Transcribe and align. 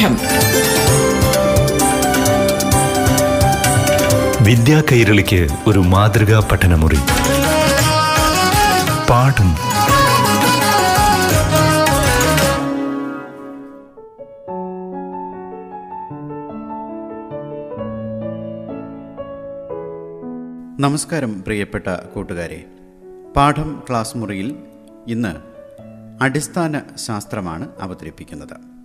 പാഠം 0.00 0.16
വിദ്യാ 4.44 4.82
കൈരളിക്ക് 4.92 5.48
ഒരു 5.66 5.78
മാതൃകാ 5.78 6.48
പഠനമുറി. 6.52 6.98
പാഠം. 9.10 9.50
നമസ്കാരം 20.80 21.42
പ്രിയപ്പെട്ട 21.42 21.86
കൂട്ടുകാരെ. 22.14 22.64
പാഠം 23.36 23.82
ക്ലാസ് 23.88 24.16
മുറിയിൽ 24.16 24.56
ഇന്ന് 25.08 25.34
അടിസ്ഥാന 26.22 26.80
ശാസ്ത്രമാണ് 27.06 27.68
അവതരിപ്പിക്കുന്നത്. 27.80 28.79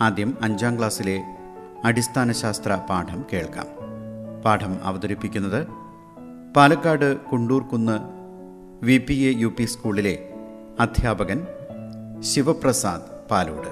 ആദ്യം 0.00 0.38
അഞ്ചാം 0.42 0.78
ക്ലാസ്സിലെ 0.78 1.22
അടിസ്ഥാന 1.84 2.32
ശാസ്ത്ര 2.32 2.80
പാഠം 2.90 3.24
കേൾക്കാം. 3.32 3.66
പാഠം 4.44 4.84
അവതരിപ്പിക്കുന്നത് 4.84 5.66
Palakkad 6.56 7.20
Kundurkunnu 7.20 7.98
V 8.82 8.98
P 8.98 9.14
A 9.14 9.38
U 9.38 9.46
P 9.46 9.64
സ്കൂളിലെ 9.64 10.28
അധ്യാപകൻ 10.80 11.46
ശിവപ്രസാദ് 12.20 13.28
പാലോട്. 13.30 13.68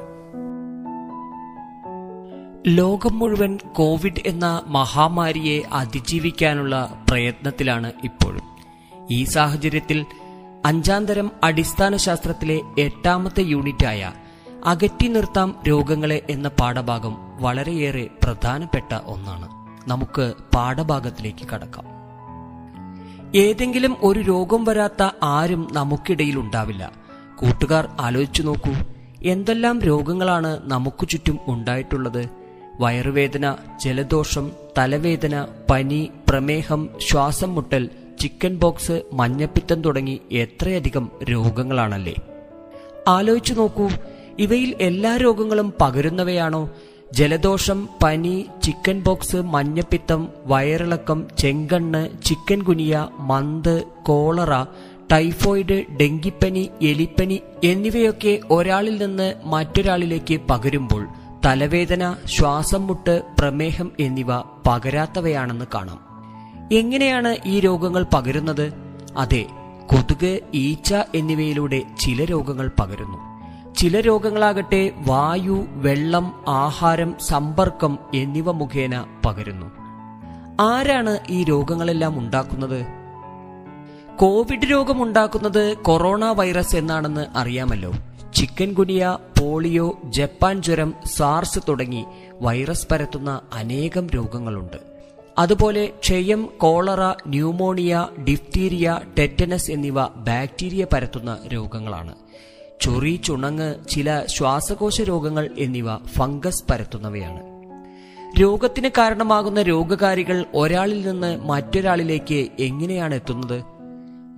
ലോകം 2.68 3.18
മുഴുവൻ 3.18 3.58
കോവിഡ് 3.72 4.22
എന്ന 4.26 4.62
മഹാമാരിയെ 4.66 5.62
അതിജീവിക്കാനുള്ള 5.72 7.04
പ്രയത്നത്തിലാണ് 7.10 7.92
ഇപ്പോഴും. 8.04 8.42
ഈ 9.10 9.24
സാഹചര്യത്തിൽ 9.24 10.06
അഞ്ചാം 10.64 11.06
തരം 11.06 11.30
അടിസ്ഥാന 11.44 11.96
ശാസ്ത്രത്തിലെ 11.96 12.60
എട്ടാമത്തെ 12.78 13.42
യൂണിറ്റായ 13.42 14.12
അകറ്റി 14.66 15.08
നിർത്താം 15.08 15.56
രോഗങ്ങളെ 15.68 16.22
എന്ന 16.30 16.48
പാഠഭാഗം 16.48 17.16
വളരെയേറെ 17.40 18.10
പ്രധാനപ്പെട്ട 18.22 18.94
ഒന്നാണ്. 19.06 19.48
നമുക്ക് 19.90 20.32
പാഠഭാഗത്തിലേക്ക് 20.54 21.48
കടക്കാം. 21.48 21.84
ഏതെങ്കിലും 23.36 23.96
ഒരു 24.02 24.20
രോഗം 24.20 24.64
വരാത്ത 24.64 25.10
ആരും 25.22 25.68
നമുക്കിടയിൽ 25.72 26.38
ഉണ്ടാവില്ല. 26.38 26.92
കൂട്ടുകാർ 27.36 27.88
ആലോചിച്ചു 28.00 28.42
നോക്കൂ. 28.42 28.72
എന്തെല്ലാം 29.24 29.80
രോഗങ്ങളാണ് 29.80 30.60
നമുക്ക് 30.64 31.08
ചുറ്റും 31.08 31.38
ഉണ്ടായിട്ടുള്ളത്? 31.46 32.28
വയറുവേദന 32.80 33.56
ജലദോഷം 33.84 34.52
തലവേദന 34.78 35.46
പനി 35.70 36.10
പ്രമേഹം 36.28 36.88
ശ്വാസം 36.98 37.54
മുട്ടൽ 37.54 37.90
ചിക്കൻ 38.20 38.56
ബോക്സ് 38.56 39.02
മഞ്ഞപ്പിത്തം 39.12 39.82
തുടങ്ങി 39.82 40.20
എത്രയധികം 40.32 41.10
രോഗങ്ങളാണല്ലേ? 41.30 42.14
ആലോചിച്ചു 43.08 43.54
നോക്കൂ. 43.54 43.88
ഇവയിൽ 44.38 44.76
എല്ലാ 44.80 45.16
രോഗങ്ങളും 45.16 45.74
പകരുന്നവയാണോ? 45.80 46.70
ജലദോഷം 47.12 47.88
പനി 48.02 48.46
ചിക്കൻ 48.62 49.02
ബോക്സ് 49.02 49.36
മഞ്ഞപ്പിത്തം 49.36 50.28
വയറിളക്കം 50.44 51.26
ചെങ്കണ്ണ് 51.38 52.22
ചിക്കൻ 52.24 52.62
ഗുനിയ 52.62 53.08
മന്ത് 53.18 53.84
കോളറ 54.02 54.64
ടൈഫോയിഡ് 55.12 55.84
ഡെങ്കിപ്പനി 56.00 56.70
എലിപ്പനി 56.82 57.40
എന്നിവയൊക്കെ 57.64 58.40
ഒരാളിൽ 58.50 59.04
നിന്ന് 59.04 59.34
മറ്റൊരാളിലേക്ക് 59.44 60.40
പകരുമ്പോൾ 60.50 61.06
തലവേദന 61.46 62.16
ശ്വാസം 62.26 62.86
മുട്ട് 62.86 63.22
പ്രമേഹം 63.38 63.92
എന്നിവ 64.00 64.36
പകരാത്തവയാണെന്ന് 64.66 65.64
കാണാം. 65.74 66.00
എങ്ങനെയാണ് 66.74 67.36
ഈ 67.46 67.60
രോഗങ്ങൾ 67.60 68.06
പകരുന്നത്? 68.14 68.72
അതെ 69.16 69.46
കൊതുക് 69.86 70.40
ഈച്ച 70.54 70.94
എന്നിവയിലൂടെ 71.14 71.82
ചില 72.00 72.24
രോഗങ്ങൾ 72.24 72.70
പകരുന്നു. 72.80 73.33
ചില 73.76 74.00
രോഗങ്ങളാകട്ടെ 74.00 74.92
വായു 75.06 75.66
വെള്ളം 75.68 76.44
ആഹാരം 76.48 77.14
സമ്പർക്കം 77.20 77.98
എന്നിവ 78.14 78.52
മുഖേന 78.52 79.04
പകരുന്നു. 79.26 79.66
ആരാണ് 80.60 81.18
ഈ 81.30 81.44
രോഗങ്ങളെല്ലാം 81.44 82.18
ഉണ്ടാക്കുന്നത്? 82.18 82.86
കോവിഡ് 84.16 84.70
രോഗം 84.70 85.02
ഉണ്ടാക്കുന്നത് 85.02 85.76
കൊറോണ 85.76 86.24
വൈറസ് 86.24 86.76
എന്നാണെന്ന് 86.76 87.26
അറിയാമല്ലോ. 87.34 87.92
ചിക്കൻ 88.34 88.72
ഗുനിയ 88.72 89.18
പോളിയോ 89.40 89.98
ജപ്പാൻ 90.04 90.62
ജ്വരം 90.62 90.94
സാർസ് 91.06 91.58
തുടങ്ങി 91.68 92.04
വൈറസ് 92.40 92.88
പരത്തുന്ന 92.92 93.40
അനേകം 93.52 94.10
രോഗങ്ങളുണ്ട്. 94.10 94.76
അതുപോലെ 95.38 95.86
ക്ഷയം 95.86 96.48
കോളറ 96.58 97.12
ന്യൂമോണിയ 97.26 98.06
ഡിഫ്തീരിയ 98.28 99.00
ടെറ്റനസ് 99.18 99.70
എന്നിവ 99.70 100.06
ബാക്ടീരിയ 100.06 100.86
പരത്തുന്ന 100.92 101.38
രോഗങ്ങളാണ്. 101.46 102.14
ചൊറി 102.80 103.20
ചുണങ്ങ് 103.24 103.74
ചില 103.88 104.24
ശ്വാസകോശ 104.28 105.00
രോഗങ്ങൾ 105.00 105.50
എന്നിവ 105.58 105.96
ഫംഗസ് 105.96 106.64
പരത്തുന്നവയാണ്. 106.70 107.42
രോഗത്തിന് 108.40 108.88
കാരണമാകുന്ന 108.88 109.62
രോഗകാരികൾ 109.62 110.44
ഒരാളിൽ 110.54 111.08
നിന്ന് 111.08 111.44
മറ്റൊരാളിലേക്ക് 111.44 112.48
എങ്ങനെയാണ് 112.58 113.14
എത്തുന്നത്? 113.14 113.62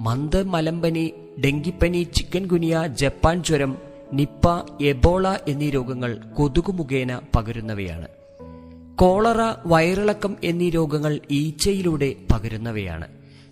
മന്ത് 0.00 0.44
മലമ്പനി 0.44 1.12
ഡെങ്കിപ്പനി 1.44 2.06
ചിക്കൻ 2.14 2.46
ഗുനിയ 2.46 2.84
ജപ്പാൻ 2.86 3.44
ജ്വരം 3.44 3.76
നിപ്പ 4.12 4.48
എബോള 4.82 5.36
എന്നീ 5.48 5.70
രോഗങ്ങൾ 5.70 6.16
കൊതുകു 6.16 6.72
മുഖേന 6.72 7.20
പകരുന്നവയാണ്. 7.36 8.08
കോളറ 8.96 9.54
വയറിളക്കം 9.66 10.36
എന്നീ 10.44 10.70
രോഗങ്ങൾ 10.70 11.20
ഈച്ചയിലൂടെ 11.30 12.14
പകരുന്നവയാണ്. 12.32 13.06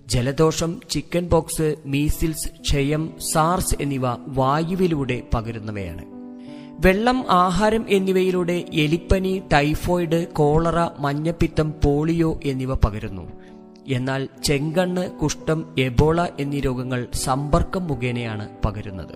ജലദോഷം 0.07 0.81
ചിക്കൻ 0.91 1.29
പോക്സ് 1.31 1.77
മീസിൽസ് 1.87 2.49
ക്ഷയം 2.49 3.13
സാർസ് 3.33 3.75
എന്നിവ 3.81 4.03
വായുവിലൂടെ 4.29 5.23
പകരുന്നവയാണ്. 5.35 6.05
വെള്ളം 6.87 7.25
ആഹാരം 7.31 7.87
എന്നിവയിലൂടെ 7.89 8.65
എലിപ്പനി 8.73 9.43
ടൈഫോയിഡ് 9.53 10.27
കോളറ 10.29 10.89
മഞ്ഞപ്പിത്തം 10.99 11.75
പോളിയോ 11.85 12.41
എന്നിവ 12.45 12.75
പകരുന്നു. 12.75 13.33
എന്നാൽ 13.89 14.29
ചെങ്കണ്ണ് 14.45 15.11
കുഷ്ഠം 15.11 15.75
എബോള 15.79 16.27
എന്നീ 16.41 16.61
രോഗങ്ങൾ 16.61 17.07
സമ്പർക്കം 17.15 17.87
മുഖേനയാണ് 17.87 18.49
പകരുന്നത്. 18.65 19.15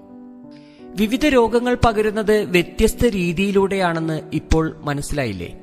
വിവിധ 0.82 1.26
രോഗങ്ങൾ 1.26 1.78
പകരുന്നത് 1.84 2.44
വ്യത്യസ്ത 2.44 3.06
രീതിയിലൂടെയാണെന്ന് 3.06 4.20
ഇപ്പോൾ 4.32 4.76
മനസ്സിലായില്ലേ? 4.80 5.58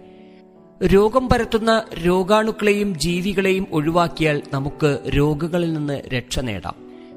രോഗം 0.84 1.30
പരത്തുന്ന 1.30 1.84
രോഗാണുക്കളെയും 2.06 3.00
ജീവികളെയും 3.00 3.68
ഒഴിവാക്കിയാൽ 3.72 4.42
നമുക്ക് 4.54 5.00
രോഗങ്ങളിൽ 5.18 5.74
നിന്ന് 5.74 6.02
രക്ഷ 6.14 6.40
നേടാം. 6.40 6.76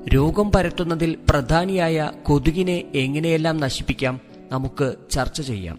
രോഗം 0.09 0.53
പരത്തുന്നതിൽ 0.53 1.19
പ്രധാനിയായ 1.31 2.11
കൊതുകിനെ 2.23 2.83
എങ്ങനെയെല്ലാം 2.95 3.61
നശിപ്പിക്കാം 3.61 4.21
നമുക്ക് 4.53 4.95
ചർച്ച 5.11 5.41
ചെയ്യാം. 5.41 5.79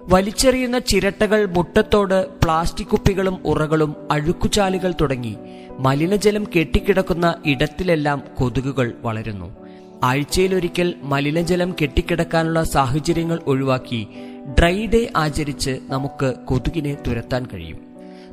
വലിച്ചെറിയുന്ന 0.00 0.78
ചിരട്ടകൾ 0.78 1.46
മുട്ടത്തോട് 1.46 2.28
പ്ലാസ്റ്റിക് 2.44 2.86
കുപ്പികളും 2.86 3.38
ഉറകളും 3.44 3.96
അഴുക്കുചാലുകൾ 4.10 4.94
തുടങ്ങി 5.00 5.36
മലിനജലം 5.78 6.44
കെട്ടിക്കിടക്കുന്ന 6.44 7.34
ഇടത്തിലെല്ലാം 7.46 8.22
കൊതുകുകൾ 8.34 8.94
വളരുന്നു. 9.02 9.56
ആഴ്ചയിലൊരിക്കൽ 10.02 10.94
മലിനജലം 11.02 11.74
കെട്ടിക്കിടക്കാനുള്ള 11.82 12.62
സാഹചര്യങ്ങൾ 12.62 13.40
ഒഴിവാക്കി 13.46 14.08
ഡ്രൈ 14.48 14.86
ഡേ 14.86 15.12
ആചരിച്ച് 15.16 15.78
നമുക്ക് 15.90 16.34
കൊതുകിനെ 16.44 16.96
തുരത്താൻ 17.06 17.46
കഴിയും. 17.46 17.78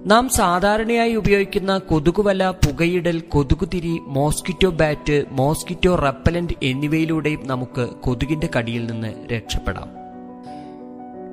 നാം 0.06 0.30
സാധാരണയായി 0.30 1.14
ഉപയോഗിക്കുന്ന 1.14 1.78
കൊതുകുവല 1.78 2.50
പുകയിടൽ 2.50 3.20
കൊതുകുതിരി 3.20 4.00
മോസ്കിറ്റോ 4.08 4.70
ബാറ്റ് 4.70 5.26
മോസ്കിറ്റോ 5.32 5.96
റപ്പലന്റ് 5.96 6.54
എന്നിവയിലൂടെയും 6.64 7.48
നമുക്ക് 7.48 7.90
കൊതുകിന്റെ 8.02 8.50
കടിയിൽ 8.58 8.86
നിന്ന് 8.86 9.28
രക്ഷപ്പെടാം. 9.34 9.90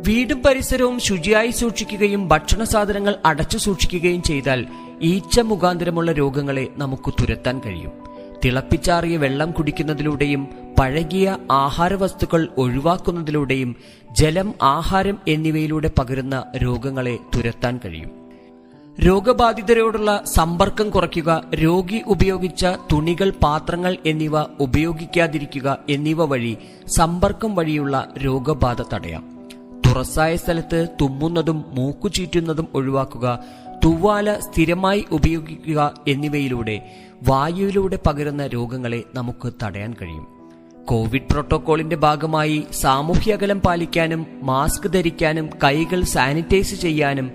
വീടും 0.07 0.43
പരിസരവും 0.43 1.01
ശുചിയായി 1.01 1.51
സൂക്ഷിക്കുകയും 1.51 2.29
ഭക്ഷണ 2.29 2.65
സാധനങ്ങൾ 2.65 3.15
അടച്ചു 3.27 3.59
സൂക്ഷിക്കുകയും 3.59 4.23
ചെയ്താൽ 4.23 4.67
ഈച്ച 5.03 5.41
മുഖാന്തരമുള്ള 5.41 6.13
രോഗങ്ങളെ 6.13 6.69
നമുക്ക് 6.77 7.13
തുരത്താൻ 7.23 7.61
കഴിയും. 7.67 8.08
തിളപ്പിച്ചാറിയ 8.45 9.17
വെള്ളം 9.17 9.51
കുടിക്കുന്നതിലൂടെയും 9.51 10.49
പഴകിയ 10.79 11.37
ആഹാരവസ്തുക്കൾ 11.51 12.49
ഒഴിവാക്കുന്നതിലൂടെയും 12.59 13.77
ജലം 14.13 14.55
ആഹാരം 14.63 15.19
എന്നിവയിലൂടെ 15.29 15.91
പകരുന്ന 15.99 16.45
രോഗങ്ങളെ 16.57 17.19
തുരത്താൻ 17.35 17.81
കഴിയും. 17.85 18.11
രോഗബാധിതരോടുള്ള 19.01 20.23
സമ്പർക്കം 20.25 20.91
കുറയ്ക്കുക 20.91 21.45
രോഗി 21.55 22.03
ഉപയോഗിച്ച 22.07 22.67
തുണികൾ 22.93 23.33
പാത്രങ്ങൾ 23.43 23.97
എന്നിവ 24.07 24.41
ഉപയോഗിക്കാതിരിക്കുക 24.61 25.79
എന്നിവ 25.89 26.25
വഴി 26.25 26.57
സമ്പർക്കം 26.87 27.55
വഴിയുള്ള 27.55 28.09
രോഗബാധ 28.25 28.83
തടയാം. 28.95 29.39
തുറസായ 29.87 30.37
സ്ഥലത്ത് 30.37 30.89
തുമ്മുന്നതും 31.01 31.65
മൂക്കുചീറ്റുന്നതും 31.69 32.69
ഒഴിവാക്കുക 32.75 33.39
തുവാല 33.85 34.39
സ്ഥിരമായി 34.39 35.05
ഉപയോഗിക്കുക 35.11 35.95
എന്നിവയിലൂടെ 36.09 36.83
വായുവിലൂടെ 37.23 37.99
പകരുന്ന 38.07 38.47
രോഗങ്ങളെ 38.47 39.03
നമുക്ക് 39.15 39.53
തടയാൻ 39.63 39.95
കഴിയും. 40.03 40.27
കോവിഡ് 40.85 41.29
പ്രോട്ടോകോളിന്റെ 41.31 41.97
ഭാഗമായി 41.97 42.67
സാമൂഹ്യ 42.73 43.33
അകലം 43.33 43.61
പാലിക്കാനും 43.61 44.27
മാസ്ക് 44.43 44.93
ധരിക്കാനും 44.93 45.51
കൈകൾ 45.65 46.03
സാനിറ്റൈസ് 46.03 46.75
ചെയ്യാനും 46.75 47.31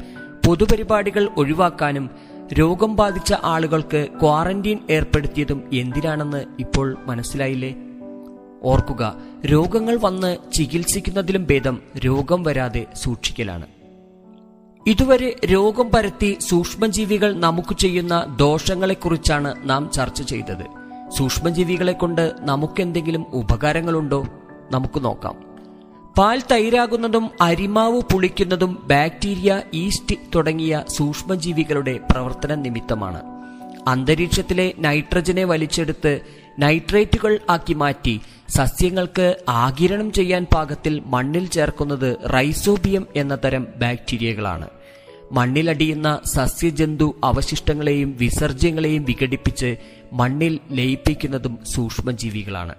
പൊതുപരിപാടികൾ 0.45 1.29
ഒഴിവാക്കാനും 1.37 2.09
രോഗം 2.53 2.95
ബാധിച്ച 2.95 3.33
ആളുകൾക്ക് 3.43 4.07
ക്വാറന്റീൻ 4.21 4.79
ഏർപ്പെടുത്തിയതും 4.89 5.69
എന്തിനാണെന്ന് 5.73 6.45
ഇപ്പോൾ 6.59 6.97
മനസ്സിലായില്ലേ? 7.05 7.75
ഓർക്കുക 8.63 9.15
രോഗങ്ങൾ 9.45 9.97
വന്ന് 10.01 10.37
ചികിത്സിക്കുന്നതിലും 10.53 11.43
ഭേദം 11.49 11.79
രോഗം 11.97 12.43
വരാതെ 12.43 12.85
സൂക്ഷിക്കലാണ്. 12.95 13.67
ഇതുവരെ 14.87 15.35
രോഗം 15.45 15.89
പരത്തി 15.89 16.37
സൂക്ഷ്മജീവികൾ 16.39 17.33
നമുക്ക് 17.33 17.75
ചെയ്യുന്ന 17.75 18.37
ദോഷങ്ങളെക്കുറിച്ചാണ് 18.39 19.55
നാം 19.63 19.89
ചർച്ച 19.93 20.21
ചെയ്തത്. 20.21 20.65
സൂക്ഷ്മജീവികളെ 21.17 21.91
കൊണ്ട് 21.91 22.31
നമുക്കെന്തെങ്കിലും 22.39 23.25
ഉപകാരങ്ങളുണ്ടോ? 23.33 24.27
നമുക്ക് 24.71 25.05
നോക്കാം. 25.05 25.35
പാൽ 26.17 26.41
തൈരാകുന്നതും 26.51 27.29
അരിമാവ് 27.41 28.01
പുളിക്കുന്നതും 28.13 28.79
ബാക്ടീരിയ 28.83 29.61
ഈസ്റ്റ് 29.73 30.15
തുടങ്ങിയ 30.35 30.83
സൂക്ഷ്മജീവികളുടെ 30.89 31.99
പ്രവർത്തന 32.11 32.55
നിമിത്തമാണ്. 32.55 33.21
അന്തരീക്ഷത്തിലെ 33.87 34.73
നൈട്രജനെ 34.79 35.43
വലിച്ചെടുത്ത് 35.43 36.19
നൈട്രേറ്റുകൾ 36.59 37.39
ആക്കി 37.49 37.73
മാറ്റി 37.73 38.21
സസ്യങ്ങൾക്ക് 38.49 39.37
ആകിരണം 39.49 40.11
ചെയ്യാൻ 40.11 40.45
പാകത്തിൽ 40.53 41.01
മണ്ണിൽ 41.05 41.45
ചേർക്കുന്നത് 41.45 42.17
റൈസോബിയം 42.33 43.07
എന്ന 43.15 43.37
തരം 43.45 43.67
ബാക്ടീരിയകളാണ്. 43.75 44.67
മണ്ണിലടിയുന്ന 45.31 46.19
സസ്യജന്തു 46.25 47.15
അവശിഷ്ടങ്ങളെയും 47.23 48.17
വിസർജ്യങ്ങളെയും 48.19 49.03
വിഘടിപ്പിച്ച് 49.03 49.75
മണ്ണിൽ 50.13 50.59
ലയിപ്പിക്കുന്നതും 50.71 51.59
സൂക്ഷ്മജീവികളാണ്. 51.75 52.75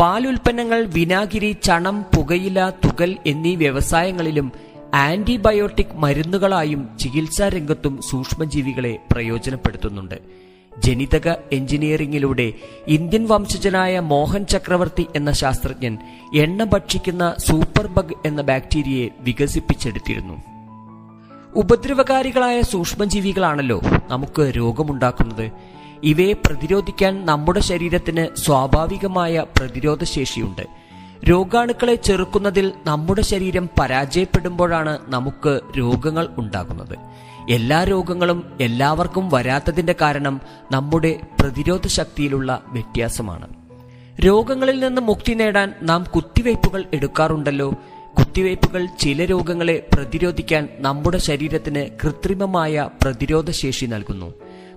പാലുൽപ്പന്നങ്ങൾ 0.00 0.86
വിനാഗിരി 0.86 1.56
ചണം 1.62 2.02
പുകയില 2.02 2.70
തുകൽ 2.70 3.16
എന്നീ 3.26 3.54
വ്യവസായങ്ങളിലും 3.54 4.52
ആന്റിബയോട്ടിക് 4.94 5.94
മരുന്നുകളായും 5.94 6.98
ചികിത്സാരംഗത്തും 7.00 8.00
സൂക്ഷ്മജീവികളെ 8.10 8.98
പ്രയോജനപ്പെടുത്തുന്നുണ്ട്. 9.12 10.49
ജനിതക 10.78 11.28
എഞ്ചിനീയറിംഗിലൂടെ 11.52 12.52
ഇന്ത്യൻ 12.88 13.26
വംശജനായ 13.26 14.00
മോഹൻ 14.00 14.46
ചക്രവർത്തി 14.46 15.06
എന്ന 15.16 15.32
ശാസ്ത്രജ്ഞൻ 15.32 15.98
എണ്ണ 16.34 16.64
ഭക്ഷിക്കുന്ന 16.64 17.34
സൂപ്പർ 17.38 17.86
ബഗ് 17.86 18.14
എന്ന 18.26 18.42
ബാക്ടീരിയയെ 18.42 19.08
വികസിപ്പിച്ചെടുത്തിരുന്നു. 19.20 20.36
ഉപദ്രവകാരികളായ 21.54 22.60
സൂക്ഷ്മജീവികളാണല്ലോ 22.60 23.80
നമുക്ക് 24.08 24.52
രോഗമുണ്ടാക്കുന്നത്. 24.56 25.50
ഇവയെ 26.02 26.32
പ്രതിരോധിക്കാൻ 26.32 27.26
നമ്മുടെ 27.26 27.60
ശരീരത്തിന് 27.60 28.36
സ്വാഭാവികമായ 28.36 29.44
പ്രതിരോധ 29.58 30.04
ശേഷിയുണ്ട് 30.04 30.62
രോഗാണുക്കളെ 31.30 31.94
ചെറുക്കുന്നതിൽ 31.94 32.72
നമ്മുടെ 32.86 33.22
ശരീരം 33.22 33.70
പരാജയപ്പെടുമ്പോഴാണ് 33.80 34.98
നമുക്ക് 35.08 35.60
രോഗങ്ങൾ 35.78 36.28
ഉണ്ടാകുന്നത്. 36.38 36.96
എല്ലാ 37.50 37.84
രോഗങ്ങളും 37.84 38.56
എല്ലാവർക്കും 38.60 39.30
വരാത്തതിന്റെ 39.30 39.94
കാരണം 40.00 40.40
നമ്മുടെ 40.72 41.20
പ്രതിരോധ 41.40 41.86
ശക്തിയിലുള്ള 41.86 42.62
വ്യത്യാസമാണ്. 42.66 43.48
രോഗങ്ങളിൽ 44.20 44.80
നിന്ന് 44.80 45.02
മുക്തി 45.02 45.32
നേടാൻ 45.32 45.74
നാം 45.82 46.04
കുത്തിവയ്പ്പുകൾ 46.14 46.84
എടുക്കാറുണ്ടല്ലോ. 46.94 47.70
കുത്തിവയ്പ്പുകൾ 48.18 48.86
ചില 49.00 49.24
രോഗങ്ങളെ 49.24 49.86
പ്രതിരോധിക്കാൻ 49.94 50.68
നമ്മുടെ 50.78 51.18
ശരീരത്തിന് 51.18 51.90
കൃത്രിമമായ 52.04 52.88
പ്രതിരോധ 53.02 53.50
ശേഷി 53.50 53.86
നൽകുന്നു. 53.86 54.34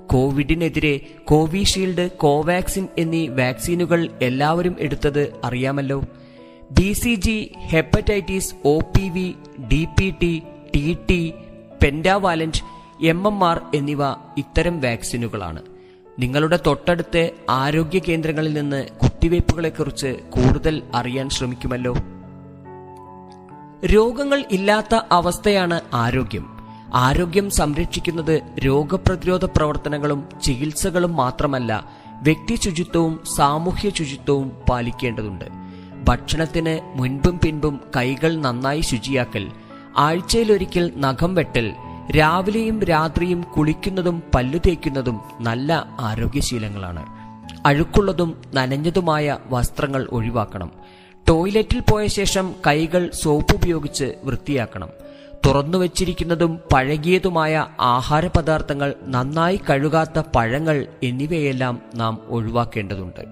കോവിഡിനെതിരെ 0.07 1.01
കോവിഷീൽഡ് 1.25 2.11
കോവാക്സിൻ 2.11 2.87
എന്നീ 2.97 3.27
വാക്സിനുകൾ 3.27 4.09
എല്ലാവരും 4.21 4.75
എടുത്തത് 4.79 5.33
അറിയാമല്ലോ. 5.43 5.99
B 6.71 6.93
C 6.93 7.15
G 7.15 7.51
hepatitis 7.57 8.55
O 8.65 8.79
P 8.79 9.09
V 9.09 9.33
D 9.71 9.87
P 9.99 10.13
T 10.21 10.41
T 10.75 10.97
T 11.09 11.33
pentavalent 11.83 12.63
M 13.05 13.27
M 13.27 13.43
R 13.43 13.61
എന്നിവ 13.75 13.97
ഇത്തരം 14.37 14.81
വാക്സിനുകളാണ്. 14.81 15.61
നിങ്ങളുടെ 16.19 16.59
തൊട്ടടുത്ത് 16.67 17.31
ആരോഗ്യ 17.49 17.99
കേന്ദ്രങ്ങളിൽ 17.99 18.53
നിന്ന് 18.53 18.87
കുത്തിവയ്പ്പുകളെക്കുറിച്ച് 19.03 20.19
കൂടുതൽ 20.29 20.83
അറിയാൻ 20.95 21.29
ശ്രമിക്കുമല്ലോ? 21.29 21.93
രോഗങ്ങൾ 23.85 24.45
ഇല്ലാത്ത 24.51 24.99
അവസ്ഥയാണ് 25.11 25.81
ആരോഗ്യം. 25.93 26.67
ആരോഗ്യം 26.93 27.49
സംരക്ഷിക്കുന്നത് 27.49 28.41
രോഗപ്രതിരോധ 28.65 29.45
പ്രവർത്തനങ്ങളും 29.45 30.23
ചികിത്സകളും 30.43 31.15
മാത്രമല്ല 31.15 31.89
വ്യക്തി 32.21 32.55
ശുചിത്വവും 32.55 33.19
സാമൂഹ്യ 33.35 33.89
ശുചിത്വവും 33.89 34.51
പാലിക്കേണ്ടതുണ്ട്. 34.69 35.45
ഭക്ഷണത്തിന് 36.09 36.97
മുൻപും 36.97 37.39
പിൻപും 37.39 37.79
കൈകൾ 37.95 38.35
നന്നായി 38.35 38.81
ശുചിയാക്കൽ 38.81 39.51
ആഴ്ചയിലൊരിക്കൽ 39.97 40.91
നഖം 40.97 41.35
വെട്ടൽ 41.35 41.73
രാവിലെയും 42.19 42.83
രാത്രിയും 42.83 43.41
കുളിക്കുന്നതും 43.41 44.23
പല്ലു 44.35 44.57
തേക്കുന്നതും 44.57 45.21
നല്ല 45.39 45.87
ആരോഗ്യശീലങ്ങളാണ്. 45.99 47.05
അഴുക്കുള്ളതും 47.65 48.41
നനഞ്ഞതുമായ 48.53 49.37
വസ്ത്രങ്ങൾ 49.49 50.07
ഒഴിവാക്കണം. 50.11 50.71
ടോയ്ലറ്റിൽ 51.29 51.79
പോയ 51.79 52.07
ശേഷം 52.07 52.55
കൈകൾ 52.67 53.09
സോപ്പ് 53.13 53.55
ഉപയോഗിച്ച് 53.55 54.13
വൃത്തിയാക്കണം. 54.23 54.89
തുറന്നു 55.45 55.77
വച്ചിരിക്കുന്നതും 55.77 56.59
പഴകിയതുമായ 56.73 57.67
ആഹാര 57.79 58.27
പദാർത്ഥങ്ങൾ 58.27 58.93
നന്നായി 59.03 59.59
കഴുകാത്ത 59.69 60.19
പഴങ്ങൾ 60.35 60.87
എന്നിവയെല്ലാം 61.03 61.81
നാം 61.95 62.19
ഒഴിവാക്കേണ്ടതുണ്ട്. 62.27 63.25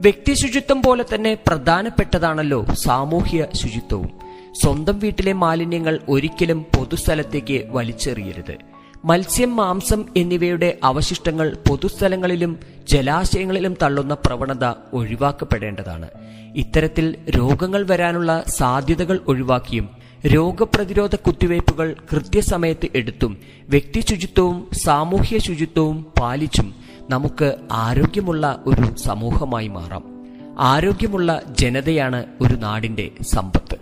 വ്യക്തി 0.00 0.34
ശുചിത്വം 0.34 0.82
പോലെ 0.82 1.04
തന്നെ 1.14 1.38
പ്രധാനപ്പെട്ടതാണല്ലോ 1.46 2.64
സാമൂഹ്യ 2.72 3.46
ശുചിത്വവും. 3.54 4.21
സ്വന്തം 4.60 4.98
വീട്ടിലെ 4.98 5.32
മാലിന്യങ്ങൾ 5.32 6.00
ഒരിക്കലും 6.08 6.66
പൊതുസ്ഥലത്തേക്ക് 6.76 7.64
വലിച്ചെറിയരുത്. 7.68 8.56
മത്സ്യം 9.04 9.56
മാംസം 9.56 10.04
എന്നിവയുടെ 10.16 10.78
അവശിഷ്ടങ്ങൾ 10.84 11.56
പൊതുസ്ഥലങ്ങളിലും 11.68 12.58
ജലാശയങ്ങളിലും 12.88 13.76
തള്ളുന്ന 13.82 14.14
പ്രവണത 14.14 14.72
ഒഴിവാക്കപ്പെടേണ്ടതാണ്. 14.92 16.08
ഇത്തരത്തിൽ 16.56 17.16
രോഗങ്ങൾ 17.38 17.86
വരാനുള്ള 17.86 18.44
സാധ്യതകൾ 18.48 19.20
ഒഴിവാക്കിയും 19.28 19.88
രോഗപ്രതിരോധ 20.26 21.14
കുത്തിവയ്പ്പുകൾ 21.14 21.96
കൃത്യസമയത്ത് 22.12 22.88
എടുത്തും 22.94 23.36
വ്യക്തി 23.68 24.00
ശുചിത്വവും 24.00 24.68
സാമൂഹ്യ 24.72 25.38
ശുചിത്വവും 25.38 26.12
പാലിച്ചും 26.20 26.74
നമുക്ക് 27.10 27.56
ആരോഗ്യമുള്ള 27.72 28.62
ഒരു 28.66 28.96
സമൂഹമായി 28.96 29.68
മാറാം. 29.68 30.04
ആരോഗ്യമുള്ള 30.58 31.42
ജനതയാണ് 31.50 32.24
ഒരു 32.40 32.54
നാടിന്റെ 32.54 33.10
സമ്പത്ത്. 33.22 33.81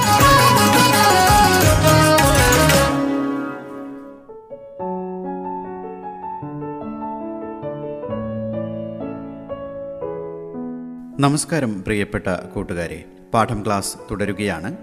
നമസ്കാരം 11.21 11.83
പ്രിയപ്പെട്ട 11.83 12.27
കൂട്ടുകാരെ. 12.53 13.05
പാഠം 13.33 13.65
ക്ലാസ് 13.65 13.97
തുടരുകയാണ്. 14.11 14.77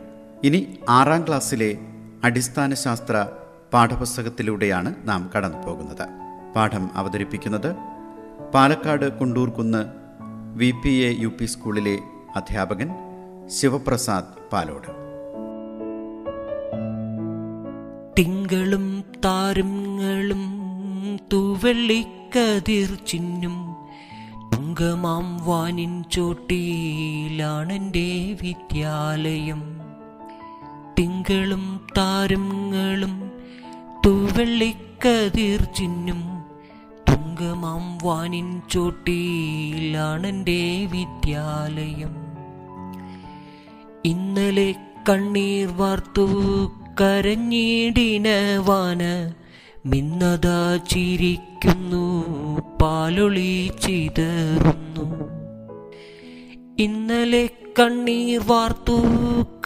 ഇനി 0.45 0.79
ആറാം 0.89 1.27
ക്ലാസ്സിലെ 1.27 1.79
അടിസ്ഥാന 2.25 2.75
ശാസ്ത്ര 2.75 3.27
പാഠപുസ്തകത്തിലൂടെയാണ് 3.73 4.95
നാം 5.05 5.31
കടന്നു 5.37 5.67
പോകുന്നത് 5.67 6.05
പാഠം 6.57 6.91
അവതരിപ്പിക്കുന്നത് 6.95 7.75
Palakkad 8.55 9.19
Kundurkunnu 9.19 9.85
V 10.55 10.71
P 10.85 10.89
A 10.89 11.11
U 11.21 11.29
P 11.29 11.45
സ്കൂളിലെ 11.45 11.99
അധ്യാപകൻ 12.37 12.91
ശിവപ്രസാദ് 13.47 14.51
പാലോട്. 14.53 14.91
തിങ്കളും 18.19 19.05
താരങ്ങളും 19.25 20.45
തുവള്ളിക്കതിർ 21.33 22.99
ചിന്നും 23.07 23.68
തുങ്കമാം 24.81 25.45
വാനിൻ 25.45 26.05
ചോട്ടിയിലാണെന്റെ 26.13 28.37
വിദ്യാലയം. 28.43 29.63
തിങ്കളും 30.99 31.81
താരങ്ങളും 31.97 33.31
തൂവെള്ളിക്കതിർ 34.07 35.63
ചിന്നും 35.63 36.43
തുങ്കമാം 37.09 37.99
വാനിൻ 38.03 38.63
ചോട്ടിയിലാണെന്റെ 38.71 40.89
വിദ്യാലയം. 40.93 42.17
ഇന്നലെ 44.05 44.75
കണ്ണീർ 45.09 45.69
വാർത്തു 45.69 46.29
കരഞ്ഞിടിന 47.01 48.29
വാന 49.89 49.95
മിന്നതാ 49.95 50.77
ചിരിക്കുന്നു 50.77 52.25
പാലൊളി 52.83 53.71
ചിതറുന്നു. 53.83 55.29
ഇന്നലെ 56.79 57.51
കണ്ണീർ 57.81 58.47
വാർത്തു 58.47 59.03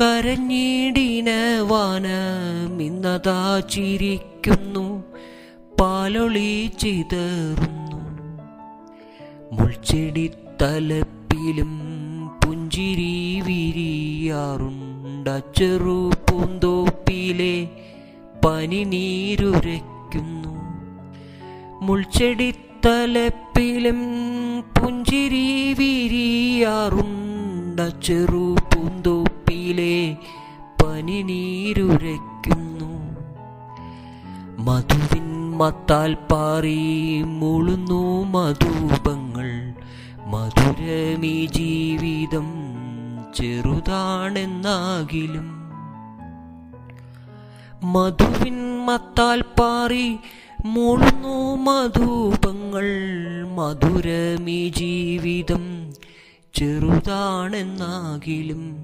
കരഞ്ഞിടിന 0.01 1.31
വാനമിന്നതാ 1.61 3.63
ചിരിക്കുന്നു 3.71 5.05
പാലൊളി 5.81 6.71
ചിതറുന്നു. 6.79 8.01
മുൾച്ചെടി 9.53 10.31
തലപ്പിലും 10.63 11.79
പുഞ്ചിരി 12.45 13.41
വിരിയാറുണ്ട 13.41 15.29
ചെറു 15.29 16.11
പൂന്തോപ്പിലെ 16.31 17.69
പനി 18.45 18.85
നീരുരയ്ക്കുന്നു 18.85 19.92
മുൾച്ചെടി 21.83 22.55
തലപ്പിലും 22.87 24.01
പുഞ്ചിരി 24.79 25.73
വിരിയാറുണ്ട 25.73 27.81
ചെറു 27.81 28.57
പൂന്തോപ്പിലെ 28.75 30.17
പനി 30.83 31.23
നീരുരയ്ക്കുന്നു 31.23 33.13
മധുവിൻ 34.59 35.59
മത്താൽ 35.59 36.15
പാറി 36.15 37.23
മുളുന്നു 37.23 38.23
മധുപങ്ങൾ. 38.23 39.75
മധുരമീ 40.27 41.47
ജീവിതം 41.47 42.55
ചെറുതാണെന്നാകിലും 43.35 45.62
മധുവിൻ 47.85 48.87
മത്താൽ 48.87 49.41
പാറി 49.41 50.19
മൂളുന്നു 50.65 51.55
മധുപങ്ങൾ. 51.55 52.87
മധുരമീ 53.57 54.69
ജീവിതം 54.69 55.93
ചെറുതാണെന്നാകിലും. 56.55 58.77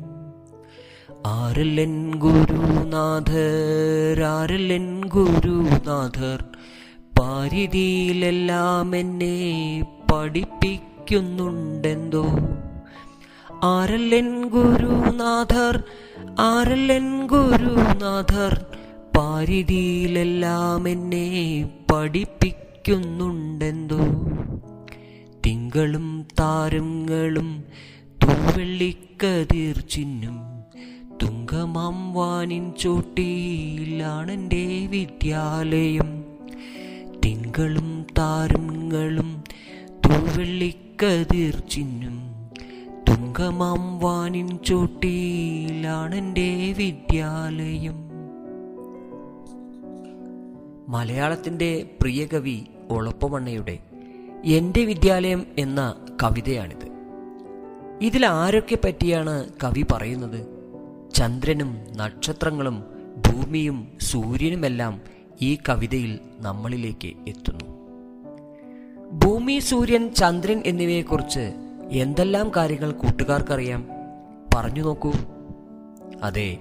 ആരല്ലൻ 1.27 2.15
ഗുരുനാഥർ 2.15 4.23
ആരല്ലൻ 4.23 5.05
ഗുരുനാഥർ 5.05 6.45
പാരിതിയിലെല്ലാം 7.19 8.97
എന്നെ 8.97 9.87
പഠിപ്പിക്കുന്നുണ്ടെന്തോ? 10.13 12.27
ആരല്ലൻ 13.63 14.49
ഗുരുനാഥർ 14.49 15.83
ആരല്ലൻ 16.41 17.27
ഗുരുനാഥർ 17.27 18.67
പാരിതിയിലെല്ലാം 19.19 20.89
എന്നെ 20.89 21.69
പഠിപ്പിക്കുന്നുണ്ടെന്തോ? 21.93 23.99
തിങ്കളും 25.47 26.27
താരങ്ങളും 26.41 27.65
തൂവെള്ളിക്കതിർ 28.23 29.81
ചിന്നും 29.81 30.39
തുങ്കമാം 31.23 32.15
വാനിൻ 32.15 32.73
ചോട്ടിയിലാണെന്റെ 32.81 34.89
വിദ്യാലയം. 34.91 36.25
തിങ്കളും 37.25 38.07
താരങ്ങളും 38.19 39.45
തൂവെള്ളിക്കതിർ 39.91 41.63
ചിന്നും 41.71 42.21
തുങ്കമാം 43.09 43.99
വാനിൻ 43.99 44.59
ചോട്ടിയിലാണെന്റെ 44.67 46.75
വിദ്യാലയം. 46.79 48.08
മലയാളത്തിന്റെ 50.89 51.91
പ്രിയ 52.01 52.27
കവി 52.27 52.65
ഒളപ്പമണ്ണയുടെ 52.91 53.79
എന്റെ 54.45 54.85
വിദ്യാലയം 54.85 55.47
എന്ന 55.59 55.95
കവിതയാണിത്. 56.23 56.89
ഇതിൽ 58.01 58.27
ആരൊക്കെ 58.27 58.79
പറ്റിയാണ് 58.85 59.49
കവി 59.65 59.87
പറയുന്നത്? 59.93 60.47
ചന്ദ്രനും 61.15 61.79
നക്ഷത്രങ്ങളും 61.97 62.85
ഭൂമിയും 63.17 63.89
സൂര്യനുമെല്ലാം 64.01 65.01
ഈ 65.43 65.59
കവിതയിൽ 65.69 66.19
നമ്മളിലേക്ക് 66.39 67.09
എത്തുന്നു. 67.29 67.79
ഭൂമി 69.13 69.59
സൂര്യൻ 69.59 70.15
ചന്ദ്രൻ 70.15 70.63
എന്നിവയെക്കുറിച്ച് 70.67 71.53
എന്തെല്ലാം 71.91 72.53
കാര്യങ്ങൾ 72.57 72.91
കൂട്ടുകാർക്കറിയാം? 72.91 73.89
പറഞ്ഞു 74.55 74.83
നോക്കൂ. 74.83 75.13
അതെ 76.23 76.59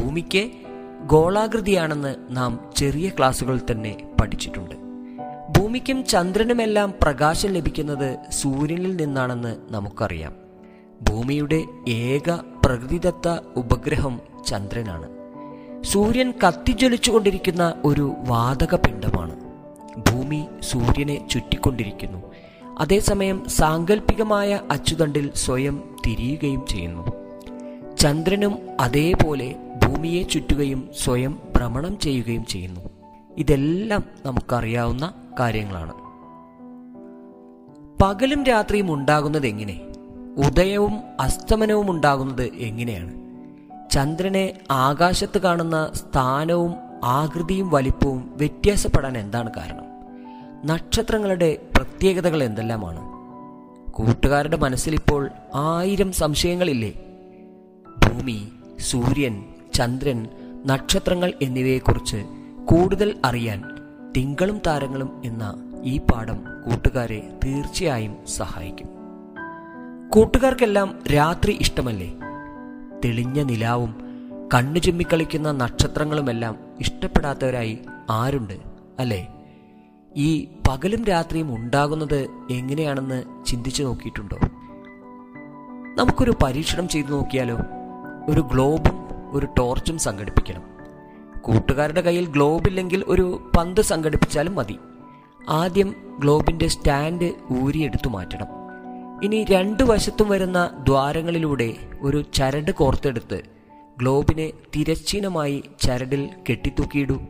ഭൂമിക്ക് 0.00 0.61
ഗോളാകൃതിയാണെന്ന് 1.06 2.14
നാം 2.30 2.60
ചെറിയ 2.76 3.08
ക്ലാസ്സുകളിൽ 3.08 3.60
തന്നെ 3.70 4.14
പഠിച്ചിട്ടുണ്ട്. 4.20 4.74
ഭൂമിക്കും 5.58 6.04
ചന്ദ്രനുമെല്ലാം 6.04 6.94
പ്രകാശം 7.02 7.48
ലഭിക്കുന്നത് 7.48 8.18
സൂര്യനിൽ 8.30 8.96
നിന്നാണെന്ന് 8.96 9.56
നമുക്കറിയാം. 9.70 10.32
ഭൂമിയുടെ 11.02 11.62
ഏക 11.88 12.30
പ്രകൃതിദത്ത 12.64 13.38
ഉപഗ്രഹം 13.56 14.20
ചന്ദ്രനാണ്. 14.46 15.08
സൂര്യൻ 15.84 16.32
കത്തിജ്വലിച്ചുകൊണ്ടിരിക്കുന്ന 16.46 17.74
ഒരു 17.84 18.14
വാതക 18.28 18.74
പിണ്ഡമാണ് 18.74 19.40
ഭൂമി 19.96 20.46
സൂര്യനെ 20.62 21.28
ചുറ്റിക്കൊണ്ടിരിക്കുന്നു. 21.30 22.22
അതേസമയം 22.78 23.44
സാങ്കല്പികമായ 23.48 24.60
അച്ചുതണ്ടിൽ 24.70 25.30
സ്വയം 25.34 25.96
തിരിയുകയും 26.06 26.66
ചെയ്യുന്നു. 26.66 27.22
ചന്ദ്രനും 27.96 28.58
അതേപോലെ 28.80 29.54
ഭൂമിയെ 30.02 30.22
ചുറ്റുകയും 30.22 30.88
സ്വയം 31.00 31.38
ഭ്രമണം 31.56 31.98
ചെയ്യുകയും 31.98 32.44
ചെയ്യുന്നു. 32.44 32.80
ഇതെല്ലാം 33.36 34.04
നമുക്കറിയാവുന്ന 34.26 35.14
കാര്യങ്ങളാണ്. 35.40 35.92
പകലും 38.02 38.44
രാത്രിയും 38.44 38.94
ഉണ്ടാകുന്നത് 38.94 39.46
എങ്ങനെ? 39.46 39.80
ഉദയവും 40.46 41.00
അസ്തമനവും 41.20 41.90
ഉണ്ടാകുന്നത് 41.90 42.42
എങ്ങനെയാണ്? 42.42 43.14
ചന്ദ്രനെ 43.90 44.58
ആകാശത്ത് 44.70 45.38
കാണുന്ന 45.38 45.90
സ്ഥാനവും 45.94 46.74
ആകൃതിയും 47.04 47.70
വലിപ്പവും 47.70 48.34
വ്യത്യാസപ്പെടാൻ 48.36 49.18
എന്താണ് 49.18 49.50
കാരണം? 49.56 49.84
നക്ഷത്രങ്ങളുടെ 50.66 51.68
പ്രത്യേകതകൾ 51.76 52.42
എന്തെല്ലാമാണ്? 52.42 53.00
കൂട്ടുകാരുടെ 53.90 54.56
മനസ്സിലിപ്പോൾ 54.56 55.30
ആയിരം 55.54 56.12
സംശയങ്ങളില്ലേ? 56.12 56.92
ഭൂമി 58.06 58.48
സൂര്യൻ 58.78 59.44
ചന്ദ്രൻ 59.74 60.28
നക്ഷത്രങ്ങൾ 60.66 61.32
എന്നിവയെക്കുറിച്ച് 61.42 62.24
കൂടുതൽ 62.64 63.16
അറിയാൻ 63.24 63.62
തിങ്കളും 64.16 64.60
താരങ്ങളും 64.66 65.22
എന്ന 65.24 65.54
ഈ 65.84 65.98
പാഠം 65.98 66.36
കൂട്ടുകാരെ 66.36 67.38
തീർച്ചയായും 67.44 68.16
സഹായിക്കും. 68.26 68.88
കൂട്ടുകാർക്കെല്ലാം 70.10 70.98
രാത്രി 71.14 71.58
ഇഷ്ടമല്ലേ? 71.60 72.14
തെളിഞ്ഞ 73.04 73.42
നിലാവും 73.42 73.94
കണ്ണു 74.54 74.78
ചിമ്മിക്കളിക്കുന്ന 74.78 75.52
നക്ഷത്രങ്ങളുമെല്ലാം 75.52 76.56
ഇഷ്ടപ്പെടാത്തവരായി 76.80 77.78
ആരുണ്ട് 78.10 78.54
അല്ലേ? 78.98 79.28
ഈ 80.16 80.48
പകലും 80.70 81.04
രാത്രിയും 81.04 81.56
ഉണ്ടാകുന്നത് 81.56 82.28
എങ്ങനെയാണെന്ന് 82.50 83.44
ചിന്തിച്ചു 83.46 83.82
നോക്കിയിട്ടുണ്ടോ? 83.82 84.36
നമുക്കൊരു 85.98 86.32
പരീക്ഷണം 86.42 86.88
ചെയ്തു 86.88 87.06
നോക്കിയാലോ? 87.06 87.58
ഒരു 88.28 88.40
ഗ്ലോബും 88.40 89.11
ഒരു 89.32 89.48
ടോർച്ചും 89.58 89.98
സംഘടിപ്പിക്കണം. 89.98 90.62
കൂട്ടുകാരുടെ 91.40 92.00
കയ്യിൽ 92.00 92.26
ഗ്ലോബ് 92.26 92.68
ഇല്ലെങ്കിൽ 92.68 93.04
ഒരു 93.06 93.50
പന്ത് 93.56 93.80
സംഘടിപ്പിച്ചാലും 93.80 94.54
മതി. 94.54 94.78
ആദ്യം 95.48 96.16
ഗ്ലോബിന്റെ 96.18 96.66
സ്റ്റാൻഡ് 96.66 97.32
ഊരിയെടുത്തു 97.62 98.08
മാറ്റണം. 98.08 98.62
ഇനി 99.24 99.44
രണ്ടു 99.44 99.82
വശത്തും 99.82 100.28
വരുന്ന 100.28 100.70
ദ്വാരങ്ങളിലൂടെ 100.88 101.74
ഒരു 102.00 102.24
ചരട് 102.34 102.70
കോർത്തെടുത്ത് 102.70 103.42
ഗ്ലോബിനെ 104.00 104.52
തിരശ്ചീനമായി 104.76 105.64
ചരടിൽ 105.82 106.28
കെട്ടിത്തൂക്കിയിടൂ. 106.50 107.22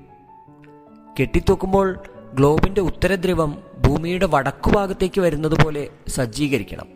കെട്ടിത്തൂക്കുമ്പോൾ 1.20 1.98
ഗ്ലോബിന്റെ 2.34 2.80
ഉത്തരധ്രുവം 2.80 3.58
ഭൂമിയുടെ 3.86 4.26
വടക്കുഭാഗത്തേക്ക് 4.26 5.20
വരുന്നത് 5.20 5.64
പോലെ 5.64 5.88
സജ്ജീകരിക്കണം. 6.08 6.86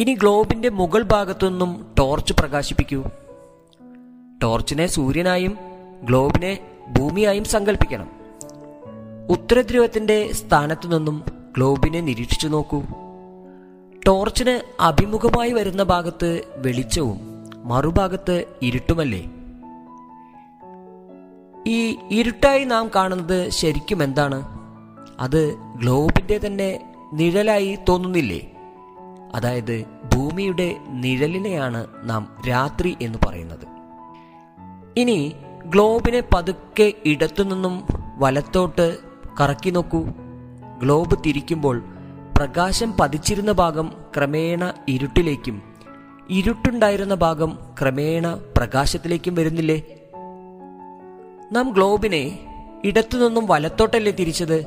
ഇനി 0.00 0.14
ഗ്ലോബിന്റെ 0.14 0.68
മുകൾ 0.68 1.02
ഭാഗത്തുനിന്നും 1.02 1.94
ടോർച്ച് 1.98 2.32
പ്രകാശിപ്പിക്കൂ. 2.32 3.02
ടോർച്ചിനെ 4.42 4.86
സൂര്യനായും 4.86 5.58
ഗ്ലോബിനെ 6.02 6.58
ഭൂമിയായും 6.98 7.44
സങ്കല്പിക്കണം 7.44 8.10
ഉത്തരധ്രുവത്തിന്റെ 9.30 10.32
സ്ഥാനത്തു 10.32 10.88
നിന്നും 10.88 11.24
ഗ്ലോബിനെ 11.56 12.00
നിരീക്ഷിച്ചു 12.00 12.48
നോക്കൂ. 12.48 12.82
ടോർച്ചിന് 14.06 14.82
അഭിമുഖമായി 14.82 15.52
വരുന്ന 15.52 15.82
ഭാഗത്ത് 15.82 16.42
വെളിച്ചവും 16.56 17.20
മറുഭാഗത്ത് 17.64 18.44
ഇരുട്ടുമല്ലേ? 18.62 19.24
ഈ 21.66 21.96
ഇരുട്ടായി 22.10 22.64
നാം 22.64 22.90
കാണുന്നത് 22.96 23.50
ശരിക്കും 23.50 24.02
എന്താണ്? 24.02 24.42
അത് 25.20 25.54
ഗ്ലോബിന്റെ 25.54 26.40
തന്നെ 26.46 26.94
നിഴലായി 27.12 27.78
തോന്നുന്നില്ലേ? 27.88 28.52
അതായത് 29.34 29.84
ഭൂമിയുടെ 30.14 30.76
നിഴലിനെയാണ് 30.88 31.86
നാം 32.02 32.36
രാത്രി 32.48 32.96
എന്ന് 33.00 33.18
പറയുന്നത്. 33.26 33.66
ഇനി 34.98 35.32
ഗ്ലോബിനെ 35.66 36.22
പതുക്കെ 36.34 36.92
ഇടത്തുനിന്നും 37.04 37.86
വലത്തോട്ട് 38.16 38.98
കറക്കി 39.40 39.70
നോക്കൂ. 39.70 40.04
ഗ്ലോബ് 40.82 41.16
തിരിക്കുമ്പോൾ 41.26 41.82
പ്രകാശം 42.38 42.92
പതിച്ചിരുന്ന 43.00 43.52
ഭാഗം 43.52 43.92
ക്രമേണ 44.16 44.74
ഇരുട്ടിലേക്കും 44.88 45.62
ഇരുട്ടുണ്ടായിരുന്ന 46.30 47.14
ഭാഗം 47.14 47.58
ക്രമേണ 47.80 48.34
പ്രകാശത്തിലേക്കും 48.56 49.34
വരുന്നില്ലേ? 49.34 49.82
നാം 51.52 51.72
ഗ്ലോബിനെ 51.72 52.38
ഇടത്തുനിന്നും 52.84 53.46
വലത്തോട്ടല്ലേ 53.46 54.12
തിരിച്ചത്? 54.12 54.66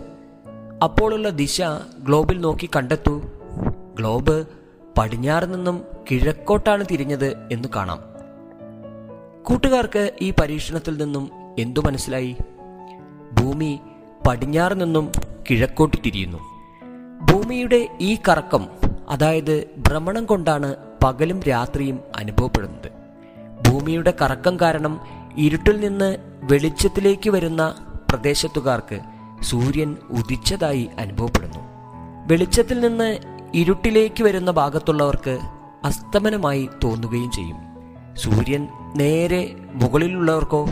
അപ്പോഴുള്ള 0.83 1.29
ദിശ 1.29 1.61
ഗ്ലോബിൽ 1.99 2.39
നോക്കി 2.39 2.69
കണ്ടെത്തൂ. 2.75 3.38
ഗ്ലോബ് 3.99 4.45
പടിഞ്ഞാറ് 4.97 5.53
നിന്നും 5.53 5.81
കിഴക്കോട്ടാണ് 6.11 6.85
തിരിഞ്ഞത് 6.91 7.49
എന്ന് 7.51 7.69
കാണാം. 7.75 7.99
കൂട്ടുകാർക്ക് 9.43 10.13
ഈ 10.21 10.33
പരീക്ഷണത്തിൽ 10.41 11.03
നിന്നും 11.03 11.29
എന്തു 11.59 11.79
മനസ്സിലായി? 11.79 12.35
ഭൂമി 13.33 13.79
പടിഞ്ഞാറ് 14.27 14.81
നിന്നും 14.81 15.11
കിഴക്കോട്ട് 15.49 15.97
തിരിയുന്നു. 16.05 16.37
ഭൂമിയുടെ 17.31 17.97
ഈ 18.01 18.17
കറക്കം 18.29 18.67
അതായത് 19.09 19.69
ഭ്രമണം 19.77 20.25
കൊണ്ടാണ് 20.25 20.75
പകലും 21.03 21.43
രാത്രിയും 21.43 21.99
അനുഭവപ്പെടുന്നത്. 22.15 22.91
ഭൂമിയുടെ 23.67 24.13
കറക്കം 24.21 24.59
കാരണം 24.59 25.01
ഇരുട്ടിൽ 25.37 25.79
നിന്ന് 25.79 26.17
വെളിച്ചത്തിലേക്ക് 26.43 27.29
വരുന്ന 27.29 27.75
പ്രദേശത്തുകാർക്ക് 28.09 28.99
സൂര്യൻ 29.43 29.97
ഉദിച്ചതായി 30.09 30.89
അനുഭവപ്പെടുന്നു. 30.99 31.59
വെളിച്ചത്തിൽ 32.27 32.79
നിന്ന് 32.79 33.38
ഇരുട്ടിലേക്ക് 33.55 34.23
വരുന്ന 34.23 34.51
ഭാഗത്തുള്ളവർക്ക് 34.51 35.39
അസ്തമനമായി 35.83 36.69
തോന്നുകയും 36.83 37.31
ചെയ്യും. 37.31 37.57
സൂര്യൻ 38.15 38.67
നേരെ 38.95 39.55
മുകളിലുള്ളവർക്കോ? 39.73 40.69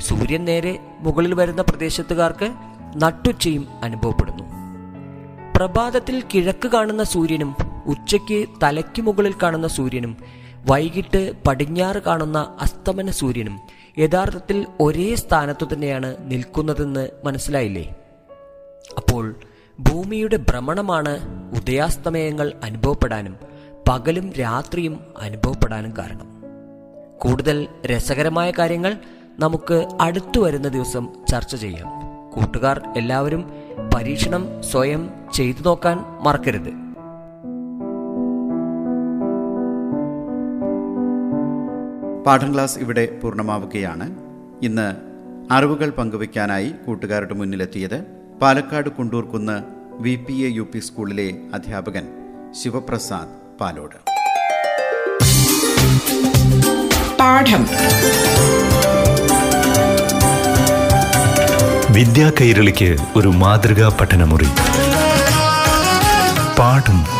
സൂര്യൻ 0.00 0.44
നേരെ 0.44 0.78
മുകളിൽ 1.00 1.34
വരുന്ന 1.34 1.62
പ്രദേശത്തുകാർക്ക് 1.62 2.52
നട്ടുച്ചയും 2.96 3.68
അനുഭവപ്പെടുന്നു. 3.82 4.44
പ്രഭാതത്തിൽ 5.56 6.22
കിഴക്ക് 6.34 6.68
കാണുന്ന 6.68 7.02
സൂര്യനും 7.02 7.56
ഉച്ചയ്ക്ക് 7.86 8.48
തലയ്ക്ക് 8.62 9.02
മുകളിൽ 9.02 9.34
കാണുന്ന 9.42 9.66
സൂര്യനും 9.66 10.16
വൈകിട്ട് 10.70 11.32
പടിഞ്ഞാറ് 11.46 12.02
കാണുന്ന 12.02 12.56
അസ്തമന 12.60 13.10
സൂര്യനും 13.10 13.60
യഥാർത്ഥത്തിൽ 13.98 14.66
ഒരേ 14.80 15.14
സ്ഥാനത്തു 15.14 15.66
തന്നെയാണ് 15.72 16.16
നിൽക്കുന്നതെന്ന് 16.20 17.08
മനസ്സിലായില്ലേ? 17.24 17.94
അപ്പോൾ 18.96 19.34
ഭൂമിയുടെ 19.80 20.36
ഭ്രമണമാണ് 20.36 21.16
ഉദയാസ്തമയങ്ങൾ 21.56 22.52
അനുഭവപ്പെടാനും 22.64 23.36
പകലും 23.88 24.32
രാത്രിയും 24.32 25.00
അനുഭവപ്പെടാനും 25.20 25.94
കാരണം. 25.98 26.42
കൂടുതൽ 27.18 27.68
രസകരമായ 27.86 28.52
കാര്യങ്ങൾ 28.58 28.96
നമുക്ക് 29.38 29.88
അടുത്തു 30.00 30.40
വരുന്ന 30.40 30.68
ദിവസം 30.68 31.08
ചർച്ച 31.28 31.56
ചെയ്യാം. 31.56 31.88
കൂട്ടുകാർ 32.30 32.80
എല്ലാവരും 32.96 33.50
പരീക്ഷണം 33.94 34.62
സ്വയം 34.62 35.10
ചെയ്തു 35.34 35.62
നോക്കാൻ 35.62 36.04
മറക്കരുത്. 36.22 36.86
പാഠം 42.24 42.54
ക്ലാസ് 42.54 42.78
ഇവിടെ 42.78 43.18
പൂർണമാവുകയാണ്. 43.22 44.16
ഇന്ന് 44.62 44.94
അറിവുകൾ 45.52 45.90
പങ്കുവയ്ക്കാനായി 45.90 46.74
കൂട്ടുകാരുടെ 46.86 47.34
മുന്നിലെത്തിയത് 47.34 48.15
Palakkad 48.42 48.88
Kundurkunnu 48.88 49.62
V 50.02 50.14
P 50.14 50.32
A 50.32 50.48
U 50.48 50.62
P 50.62 50.78
സ്കൂളിലെ 50.78 51.34
അധ്യാപകൻ 51.54 52.08
ശിവപ്രസാദ് 52.62 53.58
പാലോട്. 53.60 53.96
പാഠം. 57.20 57.66
വിദ്യാ 61.92 62.32
കൈരളിക്ക് 62.40 62.96
ഒരു 63.16 63.28
മാതൃകാ 63.28 63.96
പഠനമുറി. 64.00 64.48
പാഠം 66.58 67.15